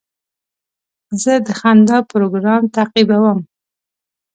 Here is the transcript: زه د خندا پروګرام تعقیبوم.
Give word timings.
زه 1.23 1.33
د 1.45 1.47
خندا 1.59 1.97
پروګرام 2.11 2.63
تعقیبوم. 2.75 3.39